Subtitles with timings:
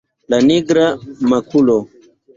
[0.33, 0.87] La nigra
[1.35, 1.77] makulo!